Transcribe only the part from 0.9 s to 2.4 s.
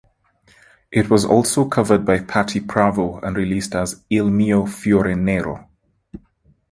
It was also covered by